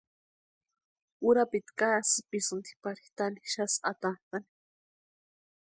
Urapiti 1.29 1.71
kasïpisïnti 1.79 2.71
pari 2.83 3.05
taani 3.17 3.39
xasï 3.51 3.79
atantʼani. 3.91 4.47